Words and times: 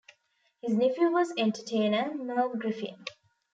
His 0.63 0.73
nephew 0.73 1.11
was 1.11 1.31
entertainer 1.37 2.15
Merv 2.15 2.57
Griffin. 2.57 3.05